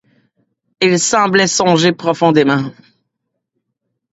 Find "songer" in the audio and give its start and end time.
1.45-1.91